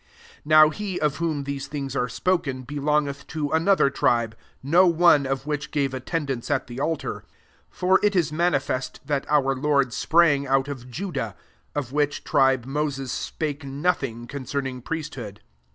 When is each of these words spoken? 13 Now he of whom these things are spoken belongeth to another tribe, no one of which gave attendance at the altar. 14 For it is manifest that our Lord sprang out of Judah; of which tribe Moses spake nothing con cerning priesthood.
13 0.37 0.41
Now 0.45 0.69
he 0.71 0.99
of 0.99 1.17
whom 1.17 1.43
these 1.43 1.67
things 1.67 1.95
are 1.95 2.09
spoken 2.09 2.63
belongeth 2.63 3.27
to 3.27 3.51
another 3.51 3.91
tribe, 3.91 4.35
no 4.63 4.87
one 4.87 5.27
of 5.27 5.45
which 5.45 5.69
gave 5.69 5.93
attendance 5.93 6.49
at 6.49 6.65
the 6.65 6.79
altar. 6.79 7.23
14 7.69 7.69
For 7.69 7.99
it 8.03 8.15
is 8.15 8.31
manifest 8.33 9.01
that 9.05 9.27
our 9.29 9.53
Lord 9.55 9.93
sprang 9.93 10.47
out 10.47 10.67
of 10.67 10.89
Judah; 10.89 11.35
of 11.75 11.91
which 11.91 12.23
tribe 12.23 12.65
Moses 12.65 13.11
spake 13.11 13.63
nothing 13.63 14.25
con 14.25 14.45
cerning 14.45 14.83
priesthood. 14.83 15.39